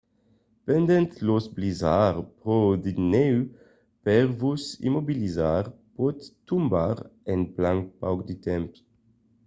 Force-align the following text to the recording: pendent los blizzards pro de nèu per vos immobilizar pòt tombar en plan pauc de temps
pendent 0.65 1.11
los 1.27 1.45
blizzards 1.55 2.27
pro 2.39 2.57
de 2.83 2.91
nèu 3.13 3.37
per 4.05 4.23
vos 4.39 4.63
immobilizar 4.87 5.63
pòt 5.95 6.17
tombar 6.47 6.97
en 7.33 7.41
plan 7.57 7.79
pauc 8.01 8.19
de 8.29 8.35
temps 8.47 8.75